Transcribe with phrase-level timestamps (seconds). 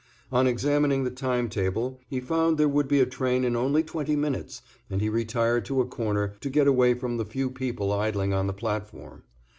[0.31, 4.63] On examining the timetable he found there would be a train in only twenty minutes,
[4.89, 8.47] and he retired to a corner, to get away from the few people idling on
[8.47, 9.21] the platform.